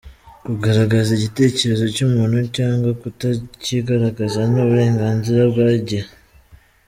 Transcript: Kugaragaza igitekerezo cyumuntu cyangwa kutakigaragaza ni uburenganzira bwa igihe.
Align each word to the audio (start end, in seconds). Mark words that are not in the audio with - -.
Kugaragaza 0.45 1.09
igitekerezo 1.13 1.83
cyumuntu 1.95 2.37
cyangwa 2.57 2.89
kutakigaragaza 3.01 4.39
ni 4.51 4.57
uburenganzira 4.63 5.41
bwa 5.51 5.67
igihe. 5.81 6.07